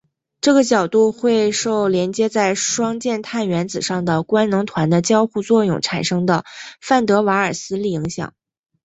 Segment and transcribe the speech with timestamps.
[0.41, 6.43] 这个角度会受连接在双键碳原子上的官能团的交互作用产生的
[6.81, 8.33] 范德瓦耳斯力影响。